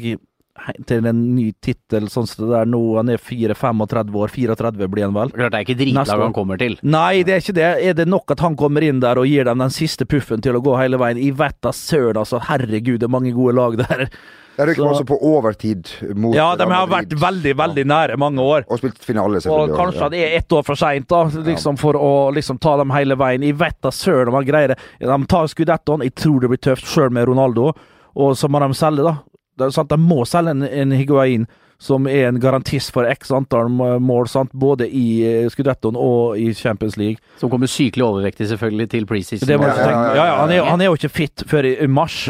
[0.88, 2.80] til en ny tittel, sånn som det der nå?
[2.96, 4.32] Han er 4-35 år.
[4.32, 5.34] 34 blir han vel?
[5.36, 6.78] Klart det er ikke dritlag han kommer til.
[6.82, 7.68] Nei, det er ikke det.
[7.90, 10.58] Er det nok at han kommer inn der og gir dem den siste puffen til
[10.58, 11.20] å gå hele veien?
[11.20, 12.42] I vetta søren, altså.
[12.48, 14.08] Herregud, det er mange gode lag der.
[14.58, 18.64] Rykker Så- også på overtid mot Ja, de har vært veldig, veldig nære mange år.
[18.70, 20.10] Og spilt finale, Og kanskje ja.
[20.10, 23.42] det er ett år for seint, da, liksom for å liksom ta dem hele veien.
[23.44, 24.78] Jeg vet da søren om han greier det.
[25.00, 27.74] De tar skudettoen, jeg tror det blir tøft, sjøl med Ronaldo.
[28.16, 29.20] Og så må de selge, da.
[29.58, 31.48] De må selge en, en Higuain
[31.82, 34.54] som er en garantist for x antall mål, sant?
[34.56, 37.20] både i Scudettoen og i Champions League.
[37.42, 39.50] Som kommer sykelig overvektig, selvfølgelig, til preseason.
[39.50, 42.26] Ja, ja, ja, Ja, ja, han, er, han er jo ikke fit før i, mars.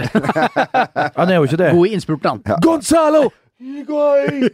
[1.19, 1.71] han er jo ikke det.
[1.77, 2.61] God i innspurten, han.
[2.65, 3.29] Gonzalo!
[3.61, 4.49] Higuain!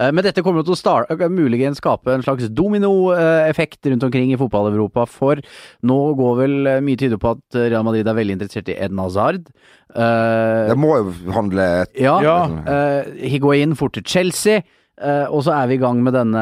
[0.00, 4.32] Eh, Men dette kommer til å starte, eh, muligens skape en slags dominoeffekt rundt omkring
[4.32, 5.42] i fotball-Europa, for
[5.84, 8.98] nå går vel eh, mye tyder på at Real Madrid er veldig interessert i Eden
[9.02, 9.48] Hazard.
[9.94, 12.36] Eh, Det må jo handle ja, Ja.
[12.66, 14.62] eh, Higuain fort til Chelsea,
[15.00, 16.40] Uh, og så er vi i gang med denne,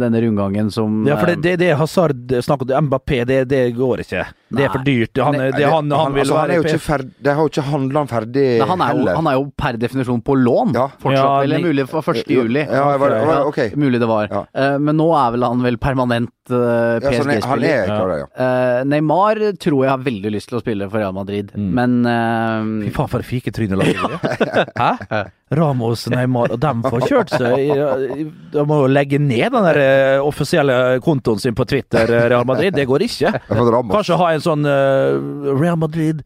[0.00, 4.02] denne rundgangen som Ja, for det, det, det Hazard snakk om, Mbappé, det, det går
[4.02, 4.24] ikke.
[4.50, 5.20] Det er for dyrt.
[5.22, 7.50] Han, Nei, det, han, han, vil altså, han er jo ikke ferdig De har jo
[7.52, 9.18] ikke handla han ferdig Nei, han, er jo, heller.
[9.20, 10.86] han er jo per definisjon på lån Ja.
[10.98, 12.24] fortsatt, Ja, eller ni- mulig for 1.
[12.26, 12.64] juli.
[12.66, 13.68] Ja, jeg var, Ja.
[13.76, 14.28] Mulig det var.
[14.30, 14.44] Ja.
[14.54, 17.68] Eh, men nå er vel han vel permanent uh, er, PSG-spiller.
[17.70, 18.28] er klar, ja.
[18.34, 22.88] Eh, Neymar tror jeg har veldig lyst til å spille for Real Madrid, men Fy
[22.88, 24.70] eh, faen, for et er.
[25.10, 25.20] Hæ?
[25.50, 28.20] Ramos, Neymar, og dem får kjørt seg
[28.54, 32.74] De må jo legge ned den der eh, offisielle kontoen sin på Twitter, Real Madrid.
[32.76, 33.32] Det går ikke.
[33.50, 36.22] Kanskje ha en sånn uh, Real Madrid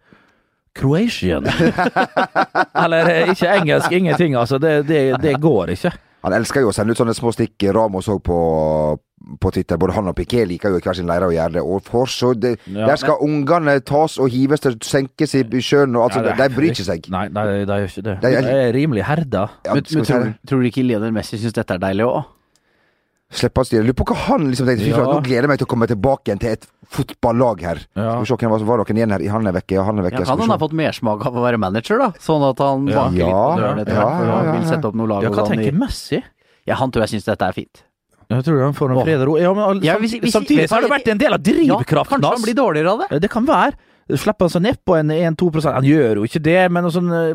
[0.74, 1.46] Croatian.
[2.84, 4.34] Eller eh, ikke engelsk, ingenting.
[4.38, 5.92] Altså, det, det, det går ikke.
[6.24, 7.66] Han elsker jo å sende ut sånne små stikk.
[7.76, 8.36] Ramos òg på,
[9.44, 9.76] på Twitter.
[9.80, 11.62] Både han og Piqué liker jo i hver sin leire å gjøre det.
[11.62, 12.86] Og for så det, Ja.
[12.88, 16.24] Der skal ungene tas og hives til senkes i sjøen og altså.
[16.24, 17.10] Ja, det- De bryr ikke seg.
[17.12, 18.16] Nei, de gjør ikke det.
[18.24, 19.44] De er- er rimelig herda.
[19.66, 22.24] Ja, men, men tror, tror du ikke Lionel Messi syns dette er deilig òg?
[23.32, 23.82] Slippe å styre.
[23.84, 24.84] Lurer på hva han liksom tenkte.
[24.84, 25.04] Fy Ja.
[25.08, 27.78] nå gleder jeg meg til å komme tilbake igjen til et fotballag her.
[27.96, 28.10] Ja.
[28.12, 29.30] Skal vi se hvem var, var noen igjen her.
[29.32, 30.20] Han er vekke, han er vekke.
[30.26, 32.10] Ja, han ha fått mersmak av å være manager, da?
[32.20, 32.94] Sånn at han Ja.
[32.94, 34.94] banker litt på Ja, døren etter ja, hvert for ja, å ja, vil sette opp
[34.94, 35.22] noe lag.
[35.22, 36.22] Ja, hva sånn tenker Messi?
[36.66, 37.82] Ja, han tror jeg syns dette er fint.
[38.30, 39.04] Jeg tror han får en Åh.
[39.04, 39.36] fred og ro.
[39.36, 42.20] Ja, men Ja, hvis- hvis- samtidig så har det vært en del av Ja, drivkraften
[42.20, 43.20] kanskje han blir dårligere av det?
[43.20, 43.72] Det kan være.
[44.10, 47.34] Slipper han seg nedpå en 1-2 Han gjør jo ikke det, men sånn eh,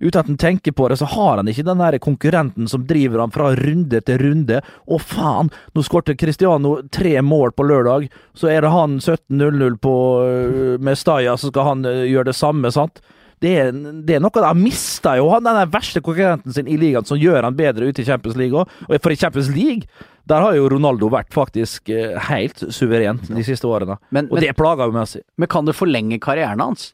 [0.00, 3.24] Uten at han tenker på det, så har han ikke den der konkurrenten som driver
[3.24, 4.62] han fra runde til runde.
[4.86, 5.52] Å, faen!
[5.74, 8.08] Nå skårte Cristiano tre mål på lørdag,
[8.38, 12.72] så er det han 17-0-0 eh, med Staya, så skal han eh, gjøre det samme,
[12.74, 13.02] sant?
[13.38, 13.68] Det er,
[14.02, 17.46] det er noe Han mista jo han den verste konkurrenten sin i ligaen, som gjør
[17.46, 18.72] han bedre ute i Champions League òg.
[18.88, 19.86] Og for i Champions League,
[20.28, 23.98] der har jo Ronaldo vært faktisk eh, helt suverent de siste årene.
[24.10, 25.22] Men, Og men, det plager jo Messi.
[25.38, 26.92] men kan det forlenge karrieren hans?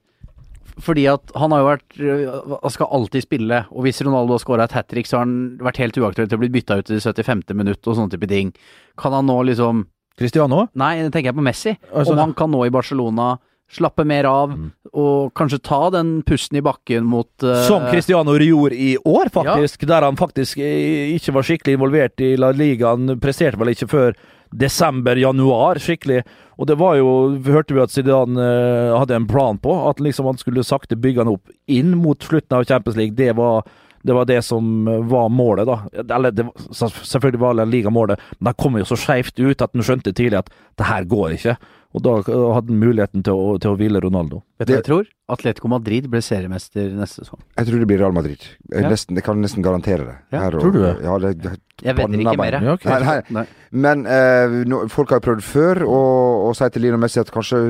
[0.83, 4.43] Fordi at han har jo vært øh, Han skal alltid spille, og hvis Ronaldo har
[4.43, 6.91] skåra et hat trick, så har han vært helt uaktuell til å bli bytta ut
[6.91, 7.45] i det 75.
[7.55, 8.55] minutt og sånne type ting.
[9.01, 9.87] Kan han nå liksom
[10.19, 10.69] Cristiano?
[10.79, 11.75] Nei, det tenker jeg på Messi.
[11.91, 13.35] Altså, Om han kan nå i Barcelona
[13.75, 14.53] slappe mer av,
[14.95, 19.87] og kanskje ta den pusten i bakken mot uh, Som Cristiano gjorde i år, faktisk.
[19.89, 23.17] Der han faktisk eh, ikke var skikkelig involvert i La Ligaen.
[23.23, 24.19] Presterte vel ikke før
[24.55, 26.23] desember-januar skikkelig.
[26.55, 27.09] Og det var jo
[27.47, 29.75] Hørte vi at Zidane eh, hadde en plan på?
[29.89, 33.19] At liksom han skulle sakte bygge han opp inn mot slutten av Champions League.
[33.19, 33.67] Det var
[34.05, 35.79] det var det som var målet, da.
[36.15, 36.45] Eller det,
[36.77, 40.13] selvfølgelig var det Liga målet, men det kom jo så skeivt ut at han skjønte
[40.13, 41.55] tidlig at det her går ikke.
[41.95, 44.41] Og da hadde han muligheten til å, til å hvile Ronaldo.
[44.59, 45.11] Vet du hva jeg tror?
[45.31, 47.39] Atletico Madrid blir seriemester neste sesong.
[47.55, 48.43] Jeg tror det blir Real Madrid.
[48.67, 48.89] Jeg, Ja.
[48.91, 50.17] nesten, jeg kan nesten garantere det.
[50.35, 50.95] Ja, Her og- tror du det?
[51.05, 51.53] Ja, det, det
[51.85, 52.53] Jeg vedder ikke mer.
[52.61, 53.01] Ja, okay.
[53.01, 53.47] Nei, nei.
[53.71, 57.63] Men eh, no, folk har jo prøvd før å, si til Lino Messi at kanskje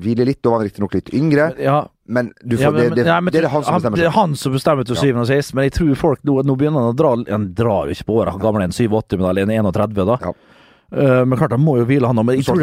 [0.00, 0.42] hvile litt.
[0.42, 3.20] Da var han riktignok litt yngre, Ja, men du får, ja, men, det, det, nei,
[3.20, 3.96] men det er det han som bestemmer.
[3.96, 6.56] Det er han som bestemmer til syvende og sist, men jeg tror folk nå, nå
[6.60, 9.30] begynner han å dra Han drar jo ikke på året, han gamle en 87, men
[9.30, 10.18] eller en 31, da.
[10.20, 10.32] Ja.
[10.90, 12.26] Eh, men klart, han må jo hvile, han òg.
[12.26, 12.62] Men tror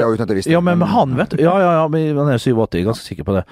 [0.51, 1.37] Ja, men, men- han, vet.
[1.39, 3.45] Ja, ja, ja, han er 87, jeg er ganske sikker på det.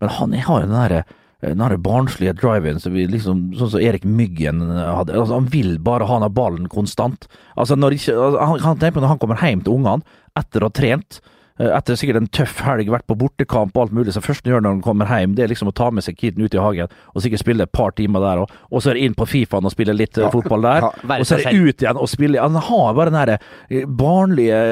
[0.00, 1.04] Men han har jo den derre
[1.42, 5.16] den der barnslige drive-in som liksom, sånn som Erik Myggen hadde.
[5.18, 7.26] Altså, han vil bare ha den ballen konstant.
[7.58, 10.06] Altså, når ikke, altså, han, han tenker på når han kommer hjem til ungene
[10.38, 13.92] etter å ha trent, eh, etter sikkert en tøff helg, vært på bortekamp og alt
[13.92, 16.02] mulig, så første han gjør når han kommer hjem, det er liksom å ta med
[16.06, 18.54] seg kiden ut i hagen og sikkert spille et par timer der òg.
[18.72, 20.30] Og så er det inn på Fifaen og spille litt eh, Ja.
[20.32, 20.86] fotball der.
[20.86, 21.18] Ja.
[21.18, 22.40] Og så er det ut igjen og spille.
[22.40, 23.34] Han har bare den der
[23.68, 24.62] eh, barnlige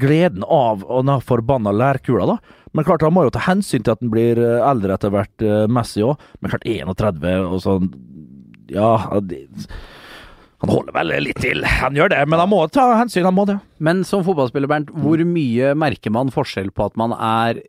[0.00, 2.38] gleden av å den forbanna lærkula, da.
[2.72, 5.36] Men klart, han må jo ta hensyn til at han blir eh, eldre etter hvert,
[5.42, 6.20] eh, Messi òg.
[6.40, 7.90] Men klart, 31 og sånn
[8.70, 8.92] Ja,
[9.26, 9.44] det,
[10.60, 11.64] han holder vel litt til.
[11.64, 13.56] Han gjør det, men han må ta hensyn, han må det.
[13.80, 17.62] Men som fotballspiller, Bernt, hvor mye merker man forskjell på at man er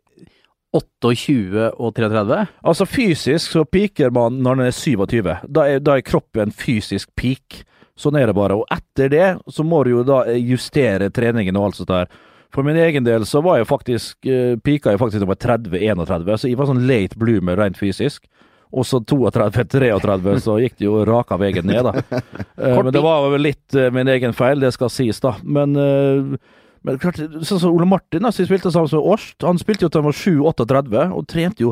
[0.76, 2.40] 28 og 33?
[2.68, 5.22] Altså Fysisk så piker man når man er 27.
[5.48, 7.62] Da er, da er kroppen fysisk peak.
[7.96, 8.60] Sånn er det bare.
[8.60, 12.12] Og etter det så må du jo da justere treningen og alt sånt der.
[12.52, 15.44] For min egen del så var jeg faktisk uh, pika jeg faktisk da jeg var
[16.04, 18.26] 30-31, så jeg var sånn late bloomer rent fysisk.
[18.72, 21.92] Og så 32-33, så gikk det jo raka veien ned, da.
[22.62, 25.34] Eh, men det var vel litt eh, min egen feil, det skal sies, da.
[25.42, 26.36] Men eh,
[26.82, 29.90] men klart, sånn som Ole Martin, da, som spilte sammen med Årst, han spilte jo
[29.92, 31.70] til han var 7-38 og trente jo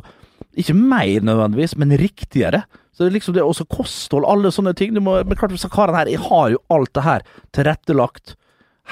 [0.58, 2.62] ikke mer nødvendigvis, men riktigere.
[2.94, 4.94] Så det er liksom det også kosthold, alle sånne ting.
[4.94, 8.34] Du må, men klart, disse karene her har jo alt det her tilrettelagt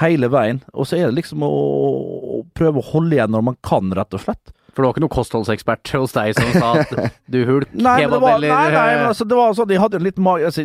[0.03, 0.63] hele veien.
[0.75, 4.15] Og så er det liksom å, å prøve å holde igjen når man kan, rett
[4.15, 4.55] og slett.
[4.79, 6.93] For det var ikke noen kostholdsekspert hos deg som sa at
[7.35, 9.79] du hulk, Nei, kebab var, eller nei, nei, men eh, altså, det var sånn, de
[9.83, 10.65] hadde en liten mage altså,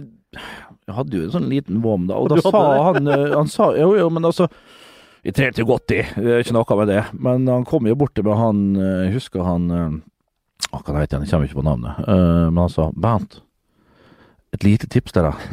[0.86, 2.84] Jeg hadde jo en sånn liten vom, da, og da sa det?
[2.86, 4.46] han eh, Han sa Jo, jo, men altså
[5.26, 7.02] Vi trente jo godt i, det er ikke noe med det.
[7.26, 9.98] Men han kom jo bort til meg, han eh, Jeg husker han eh,
[10.70, 11.24] Hva kan jeg hete?
[11.26, 12.06] Jeg kommer ikke på navnet.
[12.06, 13.40] Eh, men han sa Bernt,
[14.54, 15.48] et lite tips til deg.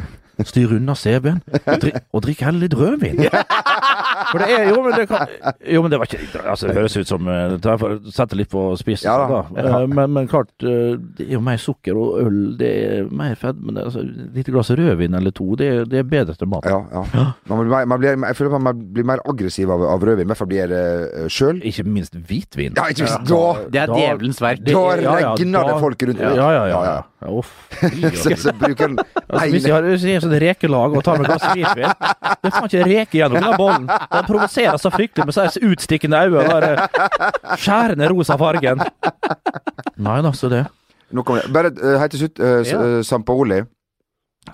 [0.45, 3.25] Styr unna CB-en og og drikk heller litt rødvin.
[4.31, 5.27] For det er Jo, men det kan
[5.67, 8.13] Jo, men det var ikke Altså, det høres ut som Jeg det er for å
[8.15, 9.41] Sette litt på spissen, Ja da.
[9.51, 9.65] da.
[9.81, 13.35] Eh, Men, men klart, eh, det er jo mer sukker og øl, det er mer
[13.39, 13.73] fedme.
[13.75, 14.03] det er Altså,
[14.35, 16.65] lite glass rødvin eller to, det er, det er bedre til mat.
[16.69, 17.25] Ja, ja.
[17.49, 20.25] Man blir, man blir, jeg føler at man blir mer aggressiv av, av rødvin.
[20.25, 20.83] I hvert fall blir jeg det
[21.25, 21.61] uh, sjøl.
[21.67, 22.75] Ikke minst hvitvin.
[22.77, 23.41] Ja, ikke minst da!
[23.73, 24.63] Det er djevelens verk.
[24.65, 26.37] Da ja, ja, regner det folk rundt Ja, meg.
[26.39, 26.65] ja, ja.
[26.71, 26.99] Ja, ja.
[28.21, 28.95] Så, så bruker den
[29.29, 32.65] Altså, hvis jeg har et sånn rekelag og tar med glass hvitvin Det er faen
[32.65, 33.85] ikke reke gjennom den bollen.
[34.21, 36.45] Den provoserer så fryktelig med så utstikkende øyne.
[36.45, 38.81] Den der eh, skjærende rosa fargen.
[40.01, 40.65] Nei altså det.
[41.11, 41.51] Nå kommer det.
[41.53, 42.39] Bare uh, helt til slutt.
[42.39, 43.01] Uh, Ja.
[43.03, 43.61] Sampaoli,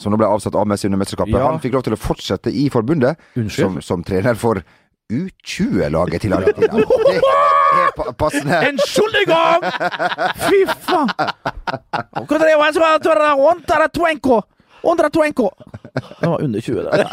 [0.02, 1.46] som nå ble avsatt av Messi under mesterskapet, Ja.
[1.52, 3.20] han fikk lov til å fortsette i forbundet
[3.54, 4.64] som, som trener for
[5.12, 6.74] U20-laget til Argentina.
[7.68, 8.58] Det er pa passende.
[8.72, 9.64] Entschuldigung!
[10.48, 11.10] Fy faen!
[12.40, 12.88] Det jeg sa?
[13.78, 14.42] Under 20.
[14.84, 15.50] Under 20.
[16.22, 17.08] Det var under 20, det.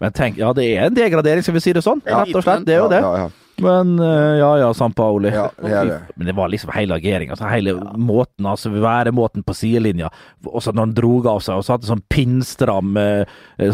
[0.00, 2.02] Men tenk, ja, det er en degradering, skal vi si det sånn?
[2.06, 2.66] Rett og slett.
[2.66, 3.00] Det er jo det.
[3.04, 3.30] Ja, ja, ja.
[3.62, 5.30] Men eh, ja ja, San Paoli.
[5.34, 6.00] Ja, det det.
[6.16, 7.32] Men det var liksom hele ageringa.
[7.36, 10.10] Altså, hele måten, altså væremåten på sidelinja.
[10.46, 13.24] Også når han drog av seg og så hadde sånn pinnstram eh,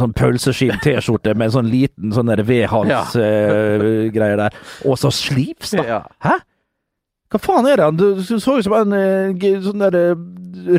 [0.03, 4.61] sånn pølseskinn-T-skjorte med sånn liten sånn V-hals-greier der.
[4.89, 5.77] Og så slips!
[5.79, 6.03] Ja.
[6.25, 6.37] Hæ?
[7.29, 7.85] Hva faen er det?
[7.85, 10.21] Han Du så ut som en eh, sånn der eh,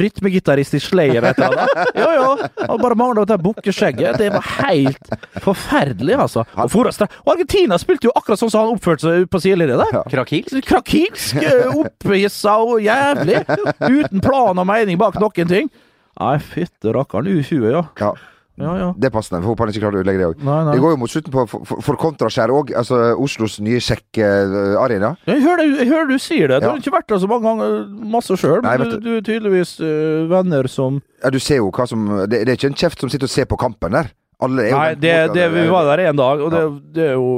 [0.01, 1.91] rytmegitarist i Slayer et eller annet.
[1.99, 2.47] Jo, jo.
[2.71, 4.17] Han bare mangla det bukkeskjegget.
[4.19, 5.11] Det var helt
[5.43, 6.43] forferdelig, altså.
[6.55, 10.01] Og, for, og Argentina spilte jo akkurat sånn som han oppførte seg på sidelinja der.
[10.11, 13.43] «Krakilsk.» Krakilsk, eh, opphissa og jævlig.
[13.85, 15.71] Uten plan og mening bak noen ting.
[16.19, 17.29] Nei, fytte rakkeren.
[17.39, 17.85] U20, ja.
[18.01, 18.13] Ja.
[18.59, 18.87] Ja, ja.
[18.99, 19.41] Det er passende.
[19.45, 20.43] Håper han ikke klarer å ødelegge det òg.
[20.73, 22.73] Det går jo mot slutten på for, for, kontraskjær òg.
[22.79, 25.13] Altså Oslos nye sjekk-arena.
[25.29, 26.61] Jeg jeg hører du sier det.
[26.63, 27.77] Du har ikke vært der så mange ganger,
[28.17, 28.61] masse sjøl.
[28.65, 29.11] Men du, du.
[29.17, 32.71] er tydeligvis eh, venner som Ja, du ser jo hva som Det, det er ikke
[32.73, 34.11] en kjeft som sitter og ser på kampen der.
[34.43, 36.63] Alle er jo Nei, det, det, vi var der en dag, og det,
[36.95, 37.31] det er jo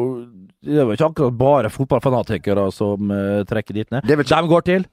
[0.61, 4.05] Det er vel ikke akkurat bare fotballfanatikere som uh, trekker dit ned.
[4.05, 4.85] Det ikke- De går til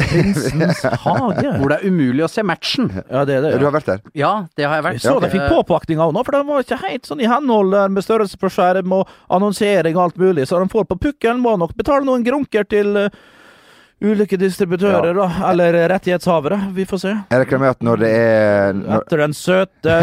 [0.00, 1.50] Prinsens hage.
[1.58, 2.90] Hvor det er umulig å se matchen.
[3.10, 3.50] Ja, det er det.
[3.54, 4.02] Ja, Du har vært der?
[4.18, 4.98] Ja, det har jeg vært.
[5.00, 7.28] Jeg så de fikk Eh, påpakning av nå, for de var ikke helt sånn i
[7.30, 11.40] henhold med størrelse på skjerm og annonsering og alt mulig, så de får på pukkelen,
[11.42, 13.08] må nok betale noen grunker til eh,
[14.00, 15.26] ulike distributører, da.
[15.50, 16.56] Eller rettighetshavere.
[16.76, 17.10] Vi får se.
[17.30, 19.96] Jeg regner med at når det er når, Etter den søte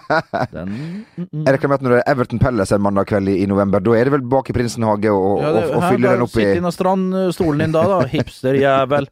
[0.54, 0.76] Den
[1.16, 3.82] Jeg regner med at når det er Everton Palace en mandag kveld i, i november,
[3.82, 6.24] da er det vel bak i Prinsen hage og, Ja, det- og, og her, den
[6.26, 8.00] opp i Sitt i strandstolen din da, da.
[8.14, 9.10] Hipsterjævel.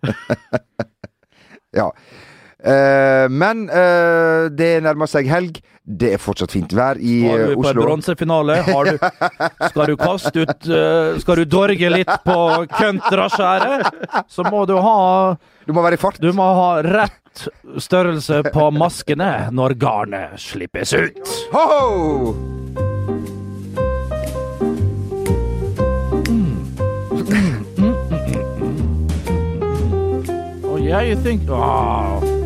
[1.77, 1.91] Ja.
[2.59, 5.61] Eh, men uh, det nærmer seg helg.
[5.89, 7.31] Det er fortsatt fint vær i Oslo.
[7.31, 8.57] Har du på en bronsefinale.
[9.71, 12.41] Skal du kaste ut uh, Skal du dorge litt på
[12.75, 13.89] Køntraskjæret,
[14.29, 14.99] så må du ha
[15.65, 16.21] Du må være i fart.
[16.21, 17.47] Du må ha rett
[17.79, 21.35] størrelse på maskene når garnet slippes ut.
[21.55, 22.35] Ho-ho!
[30.69, 31.49] Oh yeah, you think?
[31.49, 32.38] Oh,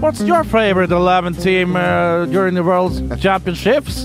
[0.00, 4.04] what's your favorite 11 team uh, during the World Championships?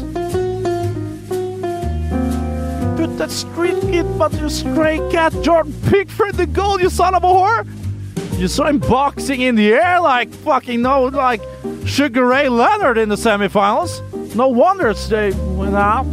[2.98, 7.24] Put that street kid, but you stray cat Jordan Pickford the goal, you son of
[7.24, 7.68] a whore!
[8.40, 11.42] You saw him boxing in the air like fucking no, like
[11.86, 14.02] Sugar Ray Leonard in the semifinals.
[14.36, 16.06] No wonder they went out.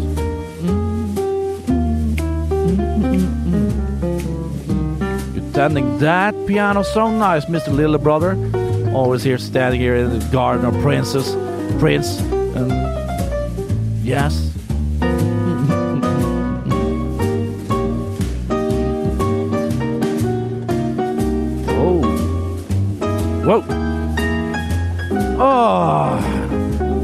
[5.34, 7.74] You're tending that piano so nice, Mr.
[7.74, 8.34] Little Brother.
[8.94, 11.34] Always here, standing here in the garden of Princess,
[11.78, 12.70] Prince, and
[14.04, 14.52] yes.
[21.68, 22.02] oh,
[23.44, 23.64] whoa!
[25.40, 26.20] Oh,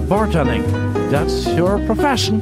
[0.08, 0.64] bartending.
[1.10, 2.40] That's your profession.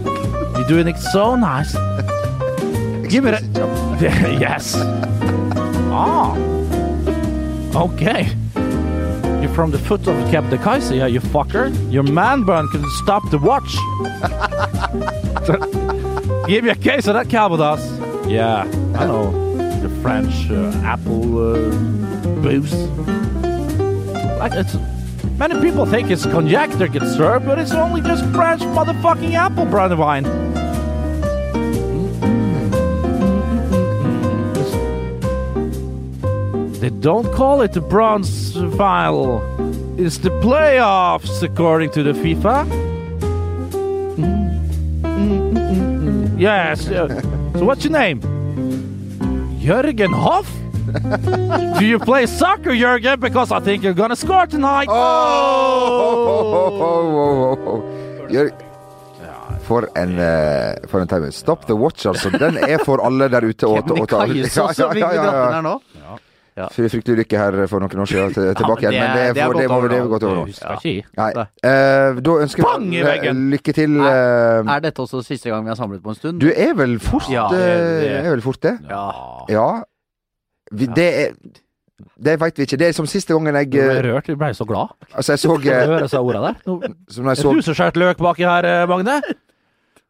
[0.54, 1.72] You're doing it so nice.
[3.08, 3.98] Give it a
[4.40, 4.74] yes.
[5.94, 6.34] Ah.
[7.74, 8.34] Okay.
[9.42, 10.56] You're from the foot of Cap de
[10.94, 11.92] yeah, you fucker.
[11.92, 13.74] Your man bun can stop the watch.
[16.46, 17.80] Give me a case of that Calvados.
[18.28, 18.60] Yeah,
[18.94, 19.32] I know.
[19.80, 21.70] The French uh, apple uh,
[22.40, 22.72] booze.
[24.38, 24.76] Like it's
[25.38, 29.66] many people think it's cognac that gets served, but it's only just French motherfucking apple
[29.66, 30.51] brandy wine.
[36.82, 39.40] They don't call it the bronze final.
[39.96, 42.66] It's the playoffs, according to the FIFA.
[46.36, 46.88] Yes.
[46.88, 47.06] uh,
[47.52, 48.20] so what's your name?
[49.60, 50.50] Jürgen Hoff?
[51.78, 53.20] Do you play soccer, Jürgen?
[53.20, 54.88] Because I think you're gonna score tonight.
[54.90, 55.22] Oh!
[58.32, 58.50] Gjør,
[59.62, 60.16] for en,
[60.88, 61.30] for en time.
[61.30, 62.30] Stop the watch, altså.
[62.30, 65.62] Den er for alle der ute å ta Kebnekaise også, fikk vi dratt den her
[65.62, 65.78] nå.
[66.52, 69.22] Fry- Fryktelig ulykke her for noen år siden til, tilbake men igjen, men det det,
[69.22, 70.08] er- er det er for, det, må, er nå.
[70.12, 70.44] gått over nå.
[71.16, 71.30] Nei.
[71.38, 71.46] Nei.
[71.64, 73.96] Eh, da ønsker vi lykke til.
[73.96, 76.40] Uh, Er dette også siste gang vi har samlet på en stund?
[76.40, 78.74] du er vel fort Ja, det, det- er vel fort det?
[78.90, 79.04] Ja.
[79.48, 79.66] Ja.
[80.72, 81.32] Vi, det er
[82.22, 82.76] Det veit vi ikke.
[82.78, 84.88] Det er som siste gangen jeg Du ble eh, rørt, du ble så glad.
[85.14, 86.54] Altså, jeg så eh, høre seg orda der.
[86.66, 89.20] No, Som jeg er så skjærte løk baki her, eh, Magne?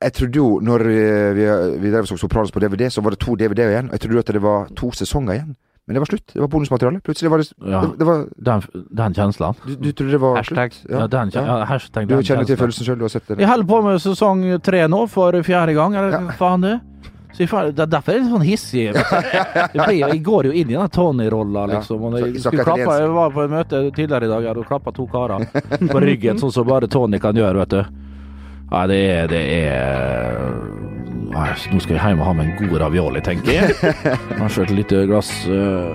[0.03, 1.45] Jeg trodde jo, når eh, vi,
[1.85, 3.91] vi drev og så Sopranos på DVD, så var det to DVD-er igjen.
[3.93, 5.53] Jeg trodde jo at det var to sesonger igjen.
[5.87, 6.27] Men det var slutt.
[6.33, 7.01] Det var bonusmateriale.
[7.03, 7.81] Plutselig var det, Ja.
[7.83, 8.63] det, det var, Den,
[8.95, 9.57] den kjenslen.
[9.67, 10.73] du, du trodde det var Hashtag.
[10.73, 10.91] slutt?
[10.95, 13.39] Ja, den, kjen- ja, hashtag Du den kjenner til følelsen sjøl, du har sett det.
[13.43, 16.21] Jeg holder på med sesong tre nå, for fjerde gang, eller Ja.
[16.39, 16.81] faen det.
[17.33, 18.83] Så jeg, det er derfor jeg er litt sånn hissig.
[19.75, 22.03] Jeg, jeg går jo inn i den Tony-rolla, liksom.
[22.05, 25.07] Og Så- jeg, klappe, jeg var på et møte tidligere i dag, Og klappa to
[25.09, 25.47] karer
[25.89, 27.83] på ryggen, sånn som bare Tony kan gjøre, vet du.
[28.71, 31.02] Nei, det er, det er
[31.33, 33.77] Nå skal jeg hjem og ha meg en god ravioli, tenker jeg.
[33.83, 35.95] Jeg har kjørt et lite glass uh,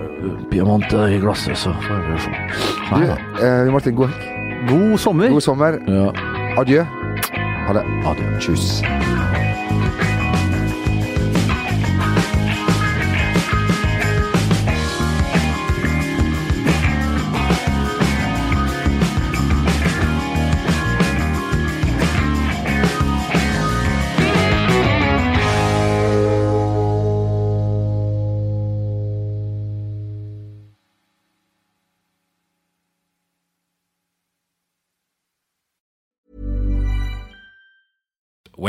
[0.52, 2.34] Piamante i glasset, så får vi se.
[2.34, 3.17] Du, Nei da.
[3.45, 4.34] eh, Martin, god helg.
[4.71, 5.30] God sommer!
[5.30, 5.78] God sommer.
[5.88, 6.10] Ja.
[6.58, 6.84] Adjø.
[7.67, 7.86] Ha det.
[8.10, 8.32] Adjø.
[8.41, 8.82] Tjus.